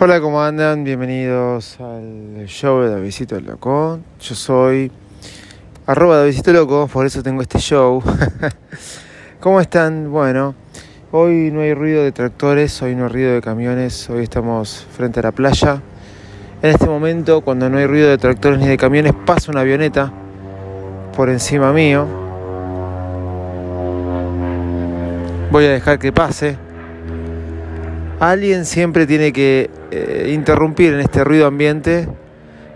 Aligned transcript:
Hola, 0.00 0.20
¿cómo 0.20 0.40
andan? 0.40 0.84
Bienvenidos 0.84 1.76
al 1.80 2.46
show 2.46 2.82
de 2.82 2.90
Davidito 2.90 3.40
Loco. 3.40 3.98
Yo 4.20 4.34
soy 4.36 4.92
arroba 5.86 6.18
Davidito 6.18 6.52
Loco, 6.52 6.86
por 6.86 7.04
eso 7.04 7.20
tengo 7.20 7.42
este 7.42 7.58
show. 7.58 8.00
¿Cómo 9.40 9.60
están? 9.60 10.12
Bueno, 10.12 10.54
hoy 11.10 11.50
no 11.50 11.62
hay 11.62 11.74
ruido 11.74 12.04
de 12.04 12.12
tractores, 12.12 12.80
hoy 12.80 12.94
no 12.94 13.06
hay 13.06 13.12
ruido 13.12 13.32
de 13.32 13.40
camiones, 13.40 14.08
hoy 14.08 14.22
estamos 14.22 14.86
frente 14.92 15.18
a 15.18 15.24
la 15.24 15.32
playa. 15.32 15.82
En 16.62 16.70
este 16.70 16.86
momento, 16.86 17.40
cuando 17.40 17.68
no 17.68 17.78
hay 17.78 17.86
ruido 17.88 18.08
de 18.08 18.18
tractores 18.18 18.60
ni 18.60 18.68
de 18.68 18.76
camiones, 18.76 19.14
pasa 19.26 19.50
una 19.50 19.62
avioneta 19.62 20.12
por 21.16 21.28
encima 21.28 21.72
mío. 21.72 22.06
Voy 25.50 25.64
a 25.64 25.70
dejar 25.70 25.98
que 25.98 26.12
pase. 26.12 26.67
Alguien 28.20 28.66
siempre 28.66 29.06
tiene 29.06 29.32
que 29.32 29.70
eh, 29.92 30.32
interrumpir 30.34 30.92
en 30.92 30.98
este 30.98 31.22
ruido 31.22 31.46
ambiente 31.46 32.08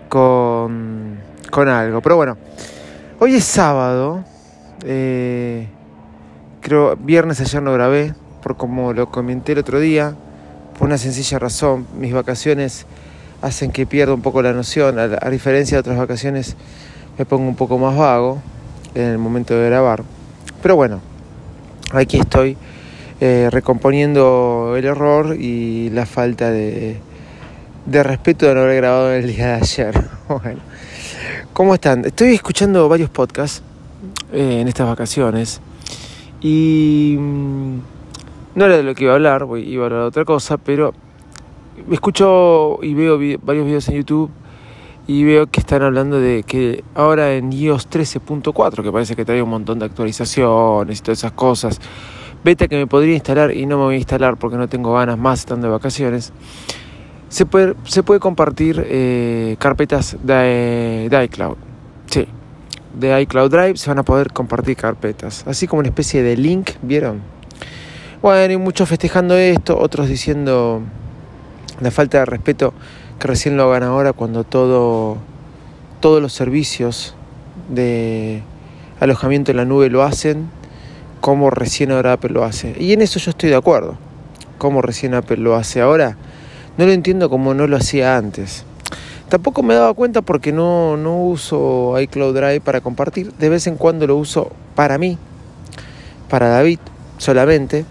con, 0.07 1.17
con, 1.51 1.67
algo. 1.67 1.99
Pero 1.99 2.15
bueno, 2.15 2.37
hoy 3.19 3.35
es 3.35 3.43
sábado. 3.43 4.23
Eh, 4.85 5.67
creo 6.61 6.95
viernes 6.95 7.41
ayer 7.41 7.61
no 7.61 7.73
grabé, 7.73 8.13
por 8.41 8.55
como 8.55 8.93
lo 8.93 9.11
comenté 9.11 9.51
el 9.51 9.57
otro 9.57 9.81
día, 9.81 10.15
por 10.79 10.87
una 10.87 10.97
sencilla 10.97 11.39
razón. 11.39 11.87
Mis 11.99 12.13
vacaciones 12.13 12.85
hacen 13.41 13.73
que 13.73 13.85
pierda 13.85 14.13
un 14.13 14.21
poco 14.21 14.41
la 14.41 14.53
noción. 14.53 14.97
A, 14.97 15.03
a 15.21 15.29
diferencia 15.29 15.75
de 15.75 15.79
otras 15.81 15.97
vacaciones, 15.97 16.55
me 17.17 17.25
pongo 17.25 17.49
un 17.49 17.57
poco 17.57 17.77
más 17.77 17.97
vago 17.97 18.41
en 18.95 19.07
el 19.07 19.17
momento 19.17 19.53
de 19.53 19.65
grabar. 19.65 20.03
Pero 20.61 20.77
bueno, 20.77 21.01
aquí 21.91 22.17
estoy 22.17 22.55
eh, 23.25 23.49
recomponiendo 23.49 24.73
el 24.75 24.83
error 24.83 25.37
y 25.39 25.89
la 25.91 26.05
falta 26.05 26.51
de, 26.51 26.97
respeto 27.85 28.45
de 28.45 28.53
no 28.53 28.59
haber 28.63 28.75
grabado 28.75 29.13
el 29.13 29.33
día 29.33 29.47
de 29.47 29.53
ayer. 29.53 29.93
bueno, 30.27 30.59
¿cómo 31.53 31.73
están? 31.73 32.03
Estoy 32.03 32.33
escuchando 32.33 32.89
varios 32.89 33.09
podcasts 33.09 33.63
eh, 34.33 34.59
en 34.59 34.67
estas 34.67 34.89
vacaciones 34.89 35.61
y 36.41 37.15
mm, 37.17 37.77
no 38.55 38.65
era 38.65 38.75
de 38.75 38.83
lo 38.83 38.93
que 38.93 39.05
iba 39.05 39.13
a 39.13 39.15
hablar, 39.15 39.47
iba 39.55 39.83
a 39.83 39.85
hablar 39.85 40.01
de 40.01 40.07
otra 40.07 40.25
cosa, 40.25 40.57
pero 40.57 40.93
escucho 41.89 42.79
y 42.83 42.93
veo 42.93 43.17
varios 43.41 43.65
videos 43.65 43.87
en 43.87 43.95
YouTube 43.95 44.31
y 45.07 45.23
veo 45.23 45.47
que 45.47 45.61
están 45.61 45.81
hablando 45.81 46.19
de 46.19 46.43
que 46.43 46.83
ahora 46.93 47.33
en 47.35 47.53
iOS 47.53 47.89
13.4, 47.89 48.83
que 48.83 48.91
parece 48.91 49.15
que 49.15 49.23
trae 49.23 49.41
un 49.41 49.49
montón 49.49 49.79
de 49.79 49.85
actualizaciones 49.85 50.99
y 50.99 51.01
todas 51.01 51.19
esas 51.19 51.31
cosas, 51.31 51.79
beta 52.43 52.67
que 52.67 52.75
me 52.75 52.87
podría 52.87 53.13
instalar 53.13 53.55
y 53.55 53.65
no 53.65 53.77
me 53.77 53.83
voy 53.83 53.95
a 53.95 53.97
instalar 53.97 54.37
porque 54.37 54.57
no 54.57 54.67
tengo 54.67 54.93
ganas 54.93 55.17
más 55.17 55.39
estando 55.39 55.67
de 55.67 55.73
vacaciones, 55.73 56.33
se 57.29 57.45
puede, 57.45 57.73
compartir 58.19 58.85
eh, 58.87 59.55
carpetas 59.57 60.17
de, 60.21 61.09
iCloud. 61.25 61.55
Sí, 62.05 62.27
de 62.99 63.21
iCloud 63.21 63.49
Drive 63.49 63.77
se 63.77 63.89
van 63.89 63.99
a 63.99 64.03
poder 64.03 64.31
compartir 64.31 64.77
carpetas, 64.77 65.43
así 65.47 65.65
como 65.65 65.79
una 65.79 65.89
especie 65.89 66.21
de 66.21 66.37
link, 66.37 66.71
¿vieron? 66.83 67.21
Bueno, 68.21 68.53
y 68.53 68.57
muchos 68.57 68.87
festejando 68.87 69.35
esto, 69.35 69.77
otros 69.79 70.07
diciendo 70.07 70.81
la 71.81 71.91
falta 71.91 72.19
de 72.19 72.25
respeto 72.25 72.73
que 73.19 73.27
recién 73.27 73.57
lo 73.57 73.63
hagan 73.63 73.83
ahora 73.83 74.13
cuando 74.13 74.43
todo, 74.43 75.17
todos 75.99 76.21
los 76.21 76.33
servicios 76.33 77.15
de 77.69 78.43
alojamiento 78.99 79.51
en 79.51 79.57
la 79.57 79.65
nube 79.65 79.89
lo 79.89 80.03
hacen, 80.03 80.49
como 81.23 81.49
recién 81.49 81.93
ahora 81.93 82.11
Apple 82.11 82.31
lo 82.31 82.43
hace. 82.43 82.75
Y 82.77 82.91
en 82.91 83.01
eso 83.01 83.17
yo 83.17 83.29
estoy 83.29 83.49
de 83.49 83.55
acuerdo. 83.55 83.97
Como 84.57 84.81
recién 84.81 85.13
Apple 85.13 85.37
lo 85.37 85.55
hace 85.55 85.79
ahora, 85.79 86.17
no 86.77 86.85
lo 86.85 86.91
entiendo 86.91 87.29
como 87.29 87.53
no 87.53 87.65
lo 87.65 87.77
hacía 87.77 88.17
antes. 88.17 88.65
Tampoco 89.29 89.63
me 89.63 89.73
daba 89.73 89.93
cuenta 89.93 90.21
porque 90.21 90.51
no, 90.51 90.97
no 90.97 91.23
uso 91.23 91.97
iCloud 91.97 92.35
Drive 92.35 92.59
para 92.59 92.81
compartir. 92.81 93.31
De 93.35 93.47
vez 93.47 93.67
en 93.67 93.77
cuando 93.77 94.05
lo 94.05 94.17
uso 94.17 94.51
para 94.75 94.97
mí, 94.97 95.17
para 96.29 96.49
David 96.49 96.79
solamente, 97.19 97.85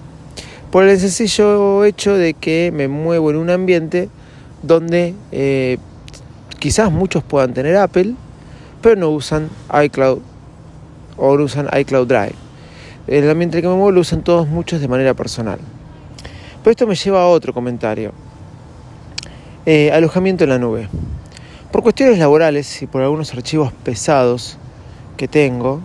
por 0.71 0.85
el 0.85 1.01
sencillo 1.01 1.87
hecho 1.87 2.15
de 2.15 2.35
que 2.35 2.71
me 2.71 2.87
muevo 2.87 3.31
en 3.31 3.39
un 3.39 3.49
ambiente 3.49 4.11
donde 4.63 5.15
eh, 5.33 5.79
quizás 6.59 6.93
muchos 6.93 7.25
puedan 7.25 7.55
tener 7.55 7.79
Apple, 7.79 8.13
pero 8.83 8.97
no 8.97 9.09
usan 9.09 9.49
iCloud 9.85 10.19
o 11.17 11.39
no 11.39 11.45
usan 11.45 11.71
iCloud 11.75 12.07
Drive. 12.07 12.42
El 13.07 13.29
ambiente 13.29 13.61
que 13.61 13.69
me 13.69 13.75
muevo 13.75 13.91
lo 13.91 14.01
usan 14.01 14.23
todos 14.23 14.47
muchos 14.47 14.81
de 14.81 14.89
manera 14.89 15.15
personal. 15.15 15.59
Pero 16.63 16.71
esto 16.71 16.87
me 16.87 16.95
lleva 16.95 17.23
a 17.23 17.27
otro 17.27 17.53
comentario. 17.53 18.13
Eh, 19.67 19.91
alojamiento 19.93 20.45
en 20.45 20.51
la 20.51 20.59
nube. 20.59 20.89
Por 21.73 21.83
cuestiones 21.83 22.19
laborales 22.19 22.83
y 22.83 22.87
por 22.87 23.03
algunos 23.03 23.33
archivos 23.33 23.73
pesados 23.73 24.57
que 25.17 25.27
tengo, 25.27 25.81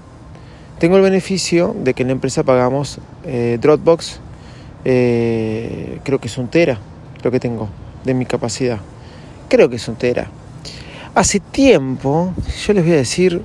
tengo 0.79 0.97
el 0.97 1.01
beneficio 1.01 1.75
de 1.79 1.93
que 1.93 2.03
en 2.03 2.09
la 2.09 2.13
empresa 2.13 2.43
pagamos 2.43 2.99
eh, 3.25 3.57
Dropbox, 3.59 4.19
creo 4.83 6.19
que 6.19 6.27
es 6.27 6.37
un 6.37 6.47
tera 6.47 6.79
lo 7.23 7.31
que 7.31 7.39
tengo 7.39 7.67
de 8.03 8.13
mi 8.13 8.25
capacidad. 8.25 8.79
Creo 9.49 9.69
que 9.69 9.77
es 9.77 9.87
un 9.87 9.95
tera. 9.95 10.27
Hace 11.15 11.39
tiempo, 11.39 12.33
yo 12.65 12.73
les 12.73 12.83
voy 12.83 12.93
a 12.93 12.97
decir, 12.97 13.41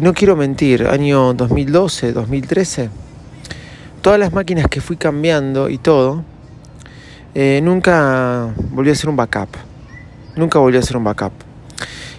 no 0.00 0.12
quiero 0.12 0.36
mentir, 0.36 0.86
año 0.86 1.32
2012, 1.34 2.12
2013, 2.12 2.90
todas 4.02 4.18
las 4.18 4.32
máquinas 4.32 4.66
que 4.68 4.80
fui 4.80 4.96
cambiando 4.96 5.68
y 5.68 5.78
todo, 5.78 6.22
eh, 7.34 7.60
nunca 7.62 8.54
volví 8.70 8.90
a 8.90 8.92
hacer 8.92 9.08
un 9.08 9.16
backup. 9.16 9.48
Nunca 10.36 10.58
volví 10.58 10.76
a 10.76 10.80
hacer 10.80 10.96
un 10.96 11.04
backup. 11.04 11.32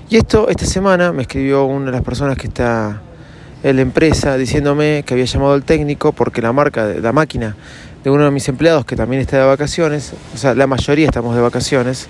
Y 0.10 0.18
esto, 0.18 0.50
esta 0.50 0.66
semana 0.66 1.12
me 1.12 1.24
escribió 1.24 1.66
una 1.66 1.88
de 1.88 1.92
las 1.92 2.02
personas 2.02 2.38
que 2.38 2.48
está 2.48 3.02
en 3.64 3.76
la 3.76 3.82
empresa 3.82 4.38
diciéndome 4.38 5.04
que 5.06 5.14
había 5.14 5.26
llamado 5.26 5.54
al 5.54 5.64
técnico 5.64 6.12
porque 6.12 6.42
la 6.42 6.54
marca 6.54 6.86
la 7.02 7.12
máquina 7.12 7.56
de 8.04 8.10
uno 8.10 8.24
de 8.24 8.32
mis 8.32 8.48
empleados 8.48 8.86
que 8.86 8.96
también 8.96 9.22
está 9.22 9.38
de 9.38 9.46
vacaciones, 9.46 10.14
o 10.34 10.38
sea, 10.38 10.54
la 10.56 10.68
mayoría 10.68 11.08
estamos 11.08 11.36
de 11.36 11.42
vacaciones. 11.42 12.08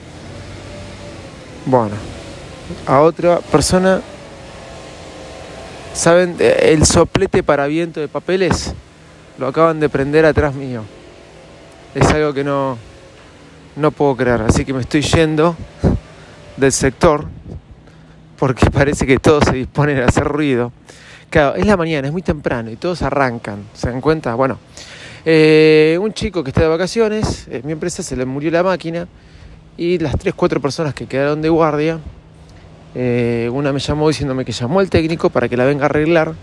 Bueno, 1.65 1.95
a 2.85 3.01
otra 3.01 3.39
persona, 3.39 4.01
¿saben? 5.97 6.35
El 6.39 6.85
soplete 6.85 7.41
para 7.41 7.65
viento 7.65 7.99
de 7.99 8.07
papeles 8.07 8.73
lo 9.39 9.47
acaban 9.47 9.79
de 9.79 9.89
prender 9.89 10.25
atrás 10.25 10.53
mío. 10.53 10.83
Es 11.95 12.07
algo 12.09 12.33
que 12.33 12.43
no, 12.43 12.77
no 13.75 13.91
puedo 13.91 14.15
creer, 14.15 14.41
así 14.43 14.63
que 14.63 14.73
me 14.73 14.81
estoy 14.81 15.01
yendo 15.01 15.55
del 16.55 16.71
sector 16.71 17.25
porque 18.37 18.69
parece 18.71 19.07
que 19.07 19.17
todos 19.17 19.45
se 19.45 19.53
disponen 19.53 19.99
a 19.99 20.05
hacer 20.05 20.23
ruido. 20.23 20.71
Claro, 21.31 21.55
es 21.55 21.65
la 21.65 21.75
mañana, 21.75 22.07
es 22.07 22.13
muy 22.13 22.21
temprano 22.21 22.69
y 22.69 22.75
todos 22.75 23.01
arrancan, 23.01 23.65
¿se 23.73 23.89
dan 23.89 23.99
cuenta? 23.99 24.35
Bueno, 24.35 24.59
eh, 25.25 25.97
un 25.99 26.13
chico 26.13 26.43
que 26.43 26.51
está 26.51 26.61
de 26.61 26.67
vacaciones, 26.67 27.47
en 27.49 27.65
mi 27.65 27.73
empresa 27.73 28.03
se 28.03 28.15
le 28.15 28.25
murió 28.25 28.51
la 28.51 28.63
máquina 28.63 29.07
y 29.75 29.97
las 29.97 30.17
3, 30.17 30.33
4 30.35 30.61
personas 30.61 30.93
que 30.93 31.07
quedaron 31.07 31.41
de 31.41 31.49
guardia, 31.49 31.99
eh, 32.99 33.47
una 33.53 33.71
me 33.71 33.79
llamó 33.79 34.07
diciéndome 34.07 34.43
que 34.43 34.51
llamó 34.51 34.79
al 34.79 34.89
técnico 34.89 35.29
para 35.29 35.47
que 35.47 35.55
la 35.55 35.65
venga 35.65 35.83
a 35.83 35.85
arreglar 35.85 36.33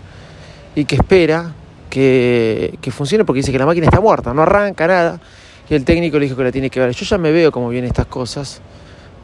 y 0.73 0.85
que 0.85 0.95
espera 0.95 1.51
que, 1.89 2.77
funcione 2.91 3.25
porque 3.25 3.39
dice 3.39 3.51
que 3.51 3.59
la 3.59 3.65
máquina 3.65 3.87
está 3.87 3.99
muerta, 3.99 4.33
no 4.33 4.43
arranca 4.43 4.87
nada 4.87 5.19
y 5.69 5.75
el 5.75 5.83
técnico 5.83 6.17
le 6.17 6.27
dijo 6.27 6.37
que 6.37 6.45
la 6.45 6.53
tiene 6.53 6.69
que 6.69 6.79
ver. 6.79 6.91
Yo 6.91 7.05
ya 7.05 7.17
me 7.17 7.33
veo 7.33 7.51
cómo 7.51 7.67
vienen 7.67 7.89
estas 7.89 8.05
cosas. 8.05 8.61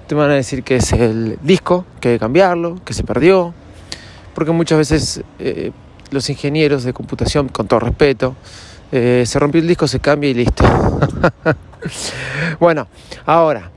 Te 0.08 0.16
van 0.16 0.30
a 0.30 0.34
decir 0.34 0.62
que 0.62 0.76
es 0.76 0.92
el 0.92 1.40
disco, 1.42 1.86
que 2.02 2.10
hay 2.10 2.16
que 2.16 2.20
cambiarlo, 2.20 2.82
que 2.84 2.94
se 2.94 3.06
perdió, 3.06 3.54
porque 4.36 4.52
muchas 4.52 4.80
veces 4.80 5.24
eh, 5.40 5.72
los 6.10 6.30
ingenieros 6.30 6.84
de 6.84 6.92
computación, 6.92 7.48
con 7.48 7.66
todo 7.66 7.80
respeto, 7.80 8.36
eh, 8.92 9.24
se 9.26 9.40
rompió 9.40 9.62
el 9.62 9.68
disco, 9.68 9.88
se 9.88 10.02
cambia 10.02 10.30
y 10.30 10.34
listo. 10.34 10.66
bueno, 12.60 12.90
ahora, 13.26 13.72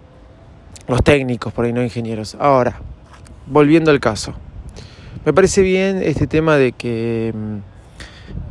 los 0.89 1.05
técnicos, 1.05 1.53
por 1.53 1.67
ahí 1.67 1.73
no 1.73 1.85
ingenieros. 1.85 2.37
Ahora, 2.41 2.81
volviendo 3.47 3.91
al 3.91 4.01
caso. 4.01 4.35
Me 5.25 5.33
parece 5.33 5.63
bien 5.63 6.03
este 6.03 6.27
tema 6.27 6.57
de 6.57 6.73
que 6.73 7.33
mm, 7.35 7.57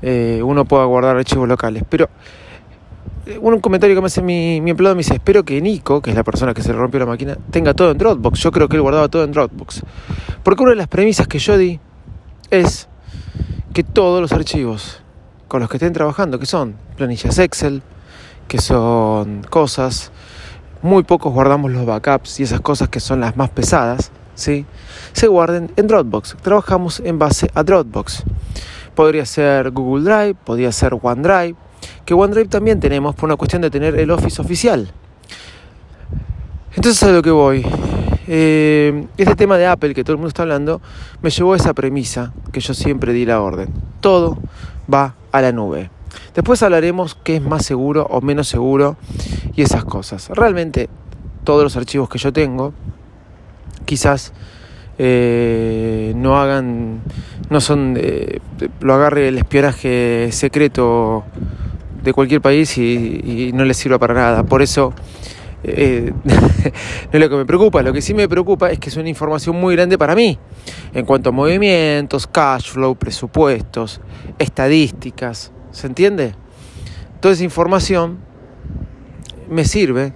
eh, 0.02 0.42
uno 0.44 0.66
pueda 0.66 0.86
guardar 0.86 1.18
archivos 1.18 1.48
locales, 1.48 1.84
pero 1.88 2.10
eh, 3.26 3.38
un 3.40 3.60
comentario 3.60 3.96
que 3.96 4.02
me 4.02 4.08
hace 4.08 4.22
mi, 4.22 4.60
mi, 4.60 4.72
empleado 4.72 4.96
me 4.96 5.00
dice, 5.00 5.14
espero 5.14 5.44
que 5.44 5.62
Nico, 5.62 6.02
que 6.02 6.10
es 6.10 6.16
la 6.16 6.24
persona 6.24 6.54
que 6.54 6.62
se 6.62 6.74
le 6.74 6.80
rompió 6.80 7.00
la 7.00 7.06
máquina, 7.06 7.38
tenga 7.52 7.74
todo 7.74 7.92
en 7.92 7.98
Dropbox. 7.98 8.40
Yo 8.40 8.52
creo 8.52 8.68
que 8.68 8.76
él 8.76 8.82
guardaba 8.82 9.08
todo 9.08 9.24
en 9.24 9.32
Dropbox. 9.32 9.84
Porque 10.44 10.64
una 10.64 10.72
de 10.72 10.78
las 10.78 10.88
premisas 10.88 11.28
que 11.28 11.40
yo 11.40 11.58
di 11.58 11.80
es 12.50 12.88
que 13.74 13.84
todos 13.84 14.22
los 14.22 14.32
archivos 14.34 15.02
con 15.48 15.60
los 15.60 15.70
que 15.70 15.78
estén 15.78 15.94
trabajando, 15.94 16.40
que 16.40 16.46
son 16.46 16.76
planillas 16.98 17.38
Excel, 17.38 17.82
que 18.48 18.60
son 18.60 19.44
cosas, 19.50 20.12
muy 20.82 21.04
pocos 21.04 21.32
guardamos 21.32 21.72
los 21.72 21.86
backups 21.86 22.40
y 22.40 22.44
esas 22.44 22.60
cosas 22.60 22.90
que 22.90 23.00
son 23.00 23.20
las 23.20 23.38
más 23.38 23.50
pesadas, 23.50 24.12
se 24.36 25.28
guarden 25.28 25.72
en 25.76 25.88
Dropbox. 25.88 26.38
Trabajamos 26.42 27.00
en 27.00 27.20
base 27.20 27.50
a 27.54 27.64
Dropbox. 27.64 28.24
Podría 28.96 29.26
ser 29.26 29.72
Google 29.72 30.04
Drive, 30.04 30.36
podría 30.36 30.72
ser 30.72 30.98
OneDrive, 31.02 31.56
que 32.06 32.14
OneDrive 32.14 32.48
también 32.48 32.80
tenemos 32.80 33.16
por 33.16 33.26
una 33.26 33.36
cuestión 33.36 33.62
de 33.62 33.70
tener 33.70 33.98
el 33.98 34.12
Office 34.12 34.42
oficial. 34.42 34.92
Entonces 36.76 37.04
a 37.04 37.12
lo 37.12 37.22
que 37.22 37.32
voy. 37.32 37.66
Eh, 38.28 39.06
este 39.18 39.36
tema 39.36 39.58
de 39.58 39.68
Apple 39.68 39.94
que 39.94 40.04
todo 40.04 40.14
el 40.14 40.18
mundo 40.18 40.30
está 40.30 40.44
hablando 40.44 40.82
me 41.22 41.30
llevó 41.30 41.52
a 41.52 41.58
esa 41.58 41.74
premisa 41.74 42.32
que 42.54 42.62
yo 42.62 42.74
siempre 42.74 43.14
di 43.14 43.26
la 43.26 43.42
orden. 43.42 43.70
Todo 44.00 44.38
va 44.92 45.16
a 45.32 45.42
la 45.42 45.52
nube. 45.52 45.90
Después 46.34 46.64
hablaremos 46.64 47.16
qué 47.24 47.38
es 47.38 47.42
más 47.42 47.66
seguro 47.66 48.08
o 48.10 48.22
menos 48.22 48.48
seguro 48.48 48.98
y 49.56 49.62
esas 49.62 49.86
cosas. 49.86 50.30
Realmente 50.30 50.90
todos 51.44 51.64
los 51.64 51.76
archivos 51.76 52.10
que 52.10 52.18
yo 52.18 52.32
tengo 52.32 52.74
quizás 53.86 54.34
eh, 54.98 56.14
no 56.16 56.38
hagan, 56.40 57.02
no 57.50 57.62
son, 57.62 57.98
lo 58.80 58.94
agarre 58.94 59.28
el 59.30 59.38
espionaje 59.38 60.30
secreto 60.32 61.24
de 62.04 62.14
cualquier 62.14 62.42
país 62.42 62.78
y, 62.78 63.52
no 63.54 63.66
les 63.66 63.78
sirva 63.78 63.98
para 63.98 64.14
nada. 64.14 64.44
Por 64.44 64.62
eso 64.62 64.94
eh, 65.64 66.12
no 66.24 66.34
es 67.12 67.20
lo 67.20 67.30
que 67.30 67.36
me 67.36 67.46
preocupa. 67.46 67.82
Lo 67.82 67.94
que 67.94 68.02
sí 68.02 68.14
me 68.14 68.28
preocupa 68.28 68.72
es 68.72 68.80
que 68.80 68.90
es 68.90 68.98
una 68.98 69.10
información 69.10 69.56
muy 69.56 69.76
grande 69.76 69.98
para 69.98 70.16
mí 70.16 70.38
en 70.94 71.06
cuanto 71.06 71.30
a 71.30 71.32
movimientos, 71.32 72.28
cash 72.28 72.72
flow, 72.72 72.96
presupuestos, 72.96 74.02
estadísticas. 74.38 75.52
¿Se 75.72 75.88
entiende? 75.88 76.36
Toda 77.20 77.34
esa 77.34 77.44
información 77.44 78.18
me 79.50 79.66
sirve 79.66 80.14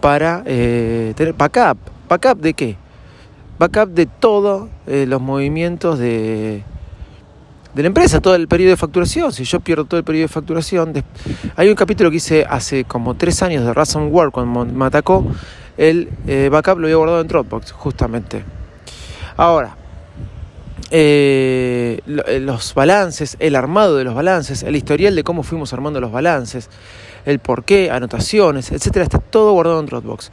para 0.00 0.42
eh, 0.46 1.12
tener 1.14 1.34
backup. 1.34 1.78
¿Backup 2.08 2.40
de 2.40 2.54
qué? 2.54 2.76
Backup 3.58 3.88
de 3.90 4.06
todos 4.06 4.68
eh, 4.86 5.04
los 5.06 5.20
movimientos 5.20 5.98
de, 5.98 6.62
de 7.74 7.82
la 7.82 7.88
empresa, 7.88 8.20
todo 8.20 8.34
el 8.34 8.48
periodo 8.48 8.70
de 8.70 8.76
facturación. 8.76 9.32
Si 9.32 9.44
yo 9.44 9.60
pierdo 9.60 9.84
todo 9.84 9.98
el 9.98 10.04
periodo 10.04 10.24
de 10.24 10.32
facturación, 10.32 10.92
hay 11.56 11.68
un 11.68 11.74
capítulo 11.74 12.10
que 12.10 12.16
hice 12.16 12.46
hace 12.48 12.84
como 12.84 13.14
tres 13.14 13.42
años 13.42 13.64
de 13.64 13.74
Ransomware 13.74 14.30
cuando 14.30 14.64
me 14.64 14.84
atacó, 14.84 15.26
el 15.76 16.08
eh, 16.26 16.48
backup 16.50 16.78
lo 16.78 16.86
había 16.86 16.96
guardado 16.96 17.20
en 17.20 17.28
Dropbox, 17.28 17.72
justamente. 17.72 18.44
Ahora, 19.36 19.76
eh, 20.90 22.00
los 22.06 22.74
balances, 22.74 23.36
el 23.38 23.54
armado 23.54 23.96
de 23.96 24.04
los 24.04 24.14
balances, 24.14 24.62
el 24.62 24.74
historial 24.74 25.14
de 25.14 25.22
cómo 25.22 25.42
fuimos 25.42 25.72
armando 25.72 26.00
los 26.00 26.10
balances, 26.10 26.70
el 27.26 27.38
por 27.38 27.64
qué, 27.64 27.90
anotaciones, 27.90 28.72
etcétera, 28.72 29.04
está 29.04 29.18
todo 29.18 29.52
guardado 29.52 29.80
en 29.80 29.86
Dropbox. 29.86 30.32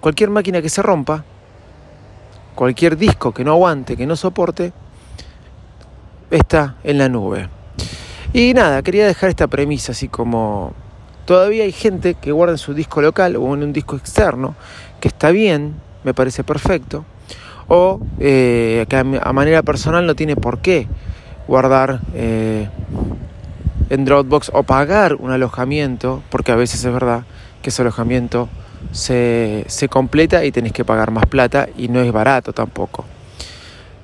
Cualquier 0.00 0.30
máquina 0.30 0.62
que 0.62 0.68
se 0.68 0.80
rompa, 0.80 1.24
cualquier 2.56 2.96
disco 2.96 3.32
que 3.32 3.44
no 3.44 3.52
aguante, 3.52 3.96
que 3.96 4.06
no 4.06 4.16
soporte, 4.16 4.72
está 6.30 6.74
en 6.82 6.98
la 6.98 7.08
nube. 7.08 7.48
Y 8.32 8.52
nada, 8.54 8.82
quería 8.82 9.06
dejar 9.06 9.28
esta 9.28 9.46
premisa 9.46 9.92
así 9.92 10.08
como 10.08 10.74
todavía 11.26 11.64
hay 11.64 11.72
gente 11.72 12.14
que 12.14 12.32
guarda 12.32 12.54
en 12.54 12.58
su 12.58 12.74
disco 12.74 13.00
local 13.00 13.36
o 13.36 13.54
en 13.54 13.62
un 13.62 13.72
disco 13.72 13.96
externo, 13.96 14.56
que 15.00 15.08
está 15.08 15.30
bien, 15.30 15.74
me 16.02 16.14
parece 16.14 16.42
perfecto, 16.42 17.04
o 17.68 18.00
eh, 18.18 18.86
que 18.88 18.96
a 18.96 19.32
manera 19.32 19.62
personal 19.62 20.06
no 20.06 20.14
tiene 20.14 20.36
por 20.36 20.58
qué 20.58 20.88
guardar 21.46 22.00
eh, 22.14 22.68
en 23.90 24.04
Dropbox 24.04 24.50
o 24.54 24.62
pagar 24.62 25.14
un 25.16 25.30
alojamiento, 25.30 26.22
porque 26.30 26.52
a 26.52 26.56
veces 26.56 26.84
es 26.84 26.92
verdad 26.92 27.24
que 27.62 27.70
ese 27.70 27.82
alojamiento 27.82 28.48
se, 28.92 29.64
se 29.68 29.88
completa 29.88 30.44
y 30.44 30.52
tenés 30.52 30.72
que 30.72 30.84
pagar 30.84 31.10
más 31.10 31.26
plata 31.26 31.68
y 31.76 31.88
no 31.88 32.00
es 32.00 32.12
barato 32.12 32.52
tampoco. 32.52 33.04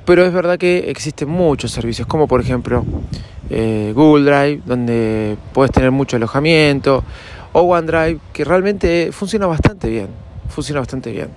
Pero 0.04 0.24
es 0.24 0.32
verdad 0.32 0.58
que 0.58 0.90
existen 0.90 1.28
muchos 1.28 1.70
servicios, 1.70 2.08
como 2.08 2.26
por 2.26 2.40
ejemplo 2.40 2.84
eh, 3.50 3.92
Google 3.94 4.24
Drive, 4.24 4.62
donde 4.66 5.36
puedes 5.52 5.70
tener 5.70 5.90
mucho 5.90 6.16
alojamiento, 6.16 7.04
o 7.52 7.60
OneDrive, 7.62 8.18
que 8.32 8.44
realmente 8.44 9.10
funciona 9.12 9.46
bastante 9.46 9.88
bien. 9.88 10.08
Funciona 10.48 10.80
bastante 10.80 11.12
bien. 11.12 11.28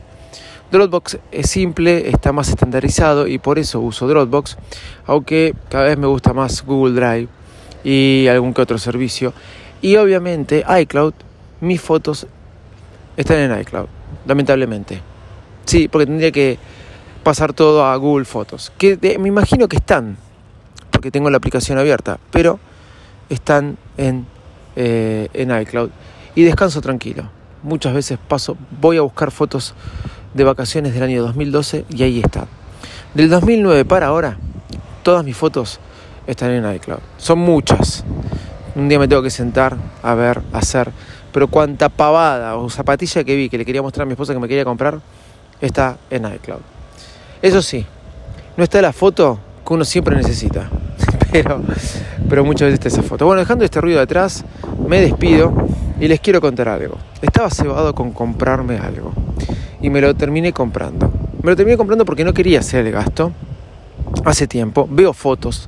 Dropbox 0.72 1.20
es 1.32 1.50
simple, 1.50 2.10
está 2.10 2.32
más 2.32 2.50
estandarizado 2.50 3.28
y 3.28 3.38
por 3.38 3.60
eso 3.60 3.80
uso 3.82 4.08
Dropbox, 4.08 4.58
aunque 5.06 5.54
cada 5.70 5.86
vez 5.86 5.98
me 5.98 6.08
gusta 6.08 6.34
más 6.34 6.66
Google 6.66 6.96
Drive 7.00 7.28
y 7.84 8.28
algún 8.28 8.54
que 8.54 8.62
otro 8.62 8.78
servicio. 8.78 9.34
Y 9.82 9.98
obviamente 9.98 10.66
iCloud, 10.82 11.14
mis 11.62 11.82
fotos 11.82 12.28
están 13.18 13.38
en 13.38 13.60
iCloud, 13.60 13.88
lamentablemente. 14.26 15.02
Sí, 15.66 15.88
porque 15.88 16.06
tendría 16.06 16.32
que 16.32 16.58
pasar 17.24 17.54
todo 17.54 17.86
a 17.86 17.96
Google 17.96 18.26
Fotos. 18.26 18.72
Que 18.78 19.18
me 19.20 19.28
imagino 19.28 19.68
que 19.68 19.78
están, 19.78 20.18
porque 20.92 21.12
tengo 21.12 21.30
la 21.30 21.38
aplicación 21.38 21.78
abierta, 21.78 22.20
pero 22.32 22.60
están 23.30 23.78
en, 23.98 24.26
eh, 24.76 25.30
en 25.34 25.62
iCloud. 25.62 25.90
Y 26.36 26.44
descanso 26.44 26.82
tranquilo. 26.82 27.30
Muchas 27.64 27.94
veces 27.94 28.20
paso, 28.28 28.58
voy 28.80 28.98
a 28.98 29.02
buscar 29.02 29.32
fotos 29.32 29.74
de 30.34 30.44
vacaciones 30.44 30.94
del 30.94 31.04
año 31.04 31.24
2012 31.24 31.86
y 31.90 32.04
ahí 32.04 32.20
están. 32.20 32.46
Del 33.14 33.30
2009 33.30 33.86
para 33.86 34.08
ahora, 34.08 34.38
todas 35.02 35.24
mis 35.24 35.36
fotos 35.36 35.80
están 36.28 36.52
en 36.52 36.76
iCloud. 36.76 37.00
Son 37.18 37.40
muchas. 37.40 38.04
Un 38.76 38.90
día 38.90 39.00
me 39.00 39.08
tengo 39.08 39.24
que 39.24 39.30
sentar 39.30 39.78
a 40.04 40.14
ver, 40.14 40.42
a 40.52 40.58
hacer. 40.58 40.92
Pero 41.36 41.50
cuánta 41.50 41.90
pavada 41.90 42.56
o 42.56 42.70
zapatilla 42.70 43.26
que 43.26 43.36
vi 43.36 43.50
que 43.50 43.58
le 43.58 43.66
quería 43.66 43.82
mostrar 43.82 44.04
a 44.04 44.06
mi 44.06 44.14
esposa 44.14 44.32
que 44.32 44.40
me 44.40 44.48
quería 44.48 44.64
comprar, 44.64 45.02
está 45.60 45.98
en 46.10 46.24
iCloud. 46.34 46.62
Eso 47.42 47.62
sí, 47.62 47.86
no 48.56 48.64
está 48.64 48.82
la 48.82 48.94
foto 48.94 49.38
que 49.68 49.74
uno 49.74 49.84
siempre 49.84 50.16
necesita, 50.16 50.70
pero, 51.34 51.62
pero 52.30 52.46
muchas 52.46 52.68
veces 52.68 52.76
está 52.76 52.88
esa 52.88 53.04
foto. 53.04 53.26
Bueno, 53.26 53.42
dejando 53.42 53.66
este 53.66 53.82
ruido 53.82 54.00
atrás, 54.00 54.46
me 54.88 55.02
despido 55.02 55.52
y 56.00 56.08
les 56.08 56.22
quiero 56.22 56.40
contar 56.40 56.70
algo. 56.70 56.96
Estaba 57.22 57.50
cebado 57.50 57.94
con 57.94 58.14
comprarme 58.14 58.78
algo 58.78 59.12
y 59.82 59.90
me 59.90 60.00
lo 60.00 60.16
terminé 60.16 60.54
comprando. 60.54 61.12
Me 61.44 61.50
lo 61.50 61.58
terminé 61.58 61.76
comprando 61.76 62.06
porque 62.06 62.24
no 62.24 62.34
quería 62.34 62.62
hacer 62.62 62.86
el 62.86 62.94
gasto. 62.94 63.34
Hace 64.24 64.48
tiempo 64.48 64.88
veo 64.90 65.12
fotos 65.12 65.68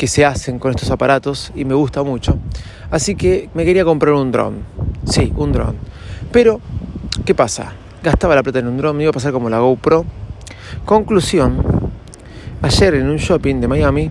que 0.00 0.06
se 0.06 0.24
hacen 0.24 0.58
con 0.58 0.70
estos 0.70 0.90
aparatos 0.90 1.52
y 1.54 1.66
me 1.66 1.74
gusta 1.74 2.02
mucho. 2.02 2.38
Así 2.90 3.16
que 3.16 3.50
me 3.52 3.66
quería 3.66 3.84
comprar 3.84 4.14
un 4.14 4.32
dron. 4.32 4.60
Sí, 5.04 5.30
un 5.36 5.52
dron. 5.52 5.76
Pero, 6.32 6.58
¿qué 7.26 7.34
pasa? 7.34 7.74
Gastaba 8.02 8.34
la 8.34 8.42
plata 8.42 8.60
en 8.60 8.68
un 8.68 8.78
dron, 8.78 8.96
me 8.96 9.02
iba 9.02 9.10
a 9.10 9.12
pasar 9.12 9.30
como 9.30 9.50
la 9.50 9.58
GoPro 9.58 10.06
Conclusión, 10.86 11.62
ayer 12.62 12.94
en 12.94 13.10
un 13.10 13.18
shopping 13.18 13.56
de 13.60 13.68
Miami, 13.68 14.10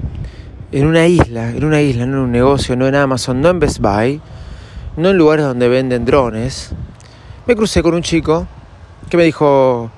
en 0.71 0.85
una 0.85 1.07
isla, 1.07 1.49
en 1.49 1.65
una 1.65 1.81
isla, 1.81 2.05
no 2.05 2.17
en 2.17 2.23
un 2.25 2.31
negocio, 2.33 2.75
no 2.75 2.87
en 2.87 2.93
Amazon, 2.93 3.41
no 3.41 3.49
en 3.49 3.59
Best 3.59 3.79
Buy, 3.79 4.21
no 4.95 5.09
en 5.09 5.17
lugares 5.17 5.43
donde 5.43 5.69
venden 5.69 6.05
drones, 6.05 6.71
me 7.47 7.55
crucé 7.55 7.81
con 7.81 7.95
un 7.95 8.03
chico 8.03 8.45
que 9.09 9.17
me 9.17 9.23
dijo, 9.23 9.89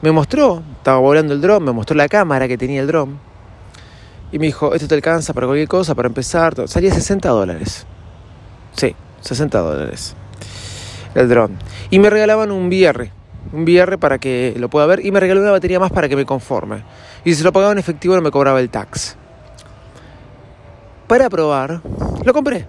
me 0.00 0.10
mostró, 0.10 0.62
estaba 0.78 1.00
volando 1.00 1.34
el 1.34 1.42
dron, 1.42 1.62
me 1.62 1.72
mostró 1.72 1.94
la 1.98 2.08
cámara 2.08 2.48
que 2.48 2.56
tenía 2.56 2.80
el 2.80 2.86
dron, 2.86 3.27
y 4.32 4.38
me 4.38 4.46
dijo, 4.46 4.74
esto 4.74 4.88
te 4.88 4.94
alcanza 4.94 5.32
para 5.32 5.46
cualquier 5.46 5.68
cosa, 5.68 5.94
para 5.94 6.08
empezar, 6.08 6.68
salía 6.68 6.92
60 6.92 7.28
dólares. 7.28 7.86
Sí, 8.74 8.94
60 9.20 9.58
dólares 9.58 10.14
el 11.14 11.28
dron. 11.28 11.56
Y 11.90 11.98
me 11.98 12.10
regalaban 12.10 12.50
un 12.50 12.68
VR, 12.68 13.10
un 13.52 13.62
VR 13.62 13.98
para 13.98 14.18
que 14.18 14.54
lo 14.58 14.68
pueda 14.68 14.86
ver 14.86 15.04
y 15.04 15.10
me 15.10 15.20
regaló 15.20 15.40
una 15.40 15.50
batería 15.50 15.80
más 15.80 15.90
para 15.90 16.08
que 16.08 16.16
me 16.16 16.24
conforme. 16.24 16.82
Y 17.24 17.30
si 17.30 17.36
se 17.36 17.44
lo 17.44 17.52
pagaba 17.52 17.72
en 17.72 17.78
efectivo 17.78 18.14
no 18.14 18.22
me 18.22 18.30
cobraba 18.30 18.60
el 18.60 18.70
tax. 18.70 19.16
Para 21.06 21.30
probar, 21.30 21.80
lo 22.24 22.32
compré. 22.32 22.66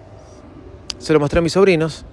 Se 0.98 1.14
lo 1.14 1.20
mostré 1.20 1.40
a 1.40 1.42
mis 1.42 1.54
sobrinos. 1.54 2.06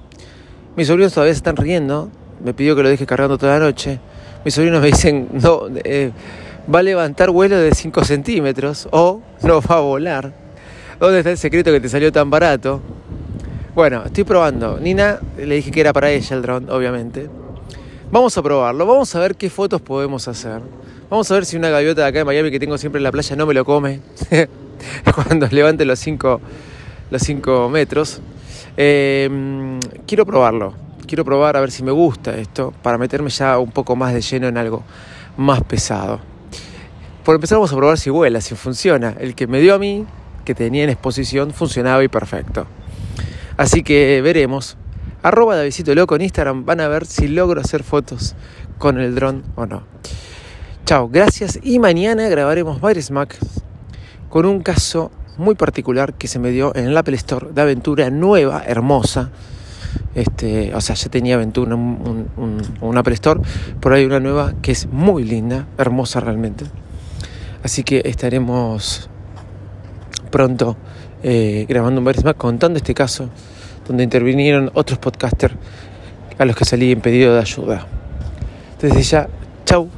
Mis 0.76 0.88
sobrinos 0.88 1.12
todavía 1.12 1.32
están 1.32 1.56
riendo. 1.56 2.10
Me 2.44 2.52
pidió 2.52 2.76
que 2.76 2.82
lo 2.82 2.88
deje 2.88 3.06
cargando 3.06 3.38
toda 3.38 3.58
la 3.58 3.64
noche. 3.64 4.00
Mis 4.44 4.54
sobrinos 4.54 4.80
me 4.80 4.88
dicen, 4.88 5.28
no, 5.32 5.62
eh, 5.84 6.10
va 6.72 6.80
a 6.80 6.82
levantar 6.82 7.30
vuelo 7.30 7.56
de 7.56 7.72
5 7.72 8.04
centímetros 8.04 8.88
o 8.90 9.22
no 9.42 9.60
va 9.60 9.76
a 9.76 9.80
volar. 9.80 10.32
¿Dónde 10.98 11.18
está 11.18 11.30
el 11.30 11.38
secreto 11.38 11.70
que 11.72 11.80
te 11.80 11.88
salió 11.88 12.10
tan 12.10 12.30
barato? 12.30 12.80
Bueno, 13.74 14.04
estoy 14.04 14.24
probando. 14.24 14.78
Nina 14.80 15.20
le 15.36 15.56
dije 15.56 15.70
que 15.70 15.80
era 15.80 15.92
para 15.92 16.10
ella 16.10 16.36
el 16.36 16.42
dron, 16.42 16.70
obviamente. 16.70 17.28
Vamos 18.10 18.36
a 18.38 18.42
probarlo, 18.42 18.86
vamos 18.86 19.14
a 19.14 19.20
ver 19.20 19.36
qué 19.36 19.50
fotos 19.50 19.80
podemos 19.82 20.26
hacer. 20.28 20.60
Vamos 21.10 21.30
a 21.30 21.34
ver 21.34 21.44
si 21.44 21.56
una 21.56 21.68
gaviota 21.68 22.02
de 22.02 22.08
acá 22.08 22.18
de 22.20 22.24
Miami 22.24 22.50
que 22.50 22.58
tengo 22.58 22.78
siempre 22.78 22.98
en 22.98 23.04
la 23.04 23.12
playa 23.12 23.36
no 23.36 23.46
me 23.46 23.54
lo 23.54 23.64
come 23.64 24.00
cuando 25.14 25.46
levante 25.50 25.84
los 25.84 25.98
5 25.98 26.40
los 27.10 27.22
cinco 27.22 27.68
metros. 27.68 28.20
Em, 28.76 29.78
quiero 30.06 30.26
probarlo, 30.26 30.74
quiero 31.06 31.24
probar 31.24 31.56
a 31.56 31.60
ver 31.60 31.70
si 31.70 31.82
me 31.82 31.92
gusta 31.92 32.36
esto 32.36 32.72
para 32.82 32.98
meterme 32.98 33.30
ya 33.30 33.58
un 33.58 33.70
poco 33.70 33.96
más 33.96 34.12
de 34.12 34.20
lleno 34.20 34.48
en 34.48 34.58
algo 34.58 34.82
más 35.36 35.62
pesado. 35.62 36.20
Por 37.26 37.34
empezar 37.34 37.58
vamos 37.58 37.72
a 37.72 37.76
probar 37.76 37.98
si 37.98 38.08
vuela, 38.08 38.40
si 38.40 38.54
funciona. 38.54 39.16
El 39.18 39.34
que 39.34 39.48
me 39.48 39.58
dio 39.58 39.74
a 39.74 39.80
mí, 39.80 40.06
que 40.44 40.54
tenía 40.54 40.84
en 40.84 40.90
exposición, 40.90 41.50
funcionaba 41.50 42.04
y 42.04 42.06
perfecto. 42.06 42.68
Así 43.56 43.82
que 43.82 44.22
veremos 44.22 44.76
arroba 45.24 45.56
Davidito 45.56 45.92
Loco 45.96 46.14
en 46.14 46.22
Instagram 46.22 46.64
van 46.64 46.78
a 46.78 46.86
ver 46.86 47.04
si 47.04 47.26
logro 47.26 47.60
hacer 47.60 47.82
fotos 47.82 48.36
con 48.78 49.00
el 49.00 49.16
dron 49.16 49.42
o 49.56 49.66
no. 49.66 49.82
Chao, 50.84 51.08
gracias 51.08 51.58
y 51.64 51.80
mañana 51.80 52.28
grabaremos 52.28 52.80
varios 52.80 53.10
Mac 53.10 53.36
con 54.30 54.46
un 54.46 54.60
caso 54.60 55.10
muy 55.36 55.56
particular 55.56 56.14
que 56.14 56.28
se 56.28 56.38
me 56.38 56.52
dio 56.52 56.76
en 56.76 56.84
el 56.84 56.96
Apple 56.96 57.16
Store 57.16 57.48
de 57.52 57.60
aventura 57.60 58.08
nueva, 58.08 58.62
hermosa, 58.64 59.32
Este, 60.14 60.72
o 60.76 60.80
sea, 60.80 60.94
ya 60.94 61.10
tenía 61.10 61.34
Aventura 61.34 61.74
un, 61.74 62.30
un, 62.80 62.96
Apple 62.96 63.14
Store, 63.14 63.40
pero 63.80 63.96
hay 63.96 64.04
una 64.04 64.20
nueva 64.20 64.54
que 64.62 64.70
es 64.70 64.86
muy 64.86 65.24
linda, 65.24 65.66
hermosa 65.76 66.20
realmente. 66.20 66.66
Así 67.62 67.82
que 67.82 68.02
estaremos 68.04 69.08
pronto 70.30 70.76
eh, 71.22 71.66
grabando 71.68 72.00
un 72.00 72.04
varios 72.04 72.24
más 72.24 72.34
contando 72.34 72.76
este 72.76 72.94
caso 72.94 73.30
donde 73.86 74.04
intervinieron 74.04 74.70
otros 74.74 74.98
podcasters 74.98 75.54
a 76.38 76.44
los 76.44 76.56
que 76.56 76.64
salí 76.64 76.92
en 76.92 77.00
pedido 77.00 77.34
de 77.34 77.40
ayuda. 77.40 77.86
Desde 78.80 79.02
ya, 79.02 79.28
chau, 79.64 79.88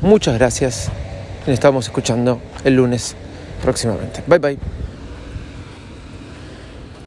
muchas 0.00 0.38
gracias. 0.38 0.90
Nos 1.40 1.54
estamos 1.54 1.86
escuchando 1.86 2.40
el 2.64 2.76
lunes 2.76 3.16
próximamente. 3.62 4.22
Bye 4.26 4.38
bye. 4.38 4.58